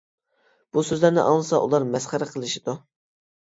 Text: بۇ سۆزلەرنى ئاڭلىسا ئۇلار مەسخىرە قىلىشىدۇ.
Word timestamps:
بۇ 0.77 0.83
سۆزلەرنى 0.87 1.23
ئاڭلىسا 1.27 1.61
ئۇلار 1.67 1.87
مەسخىرە 1.93 2.33
قىلىشىدۇ. 2.35 2.79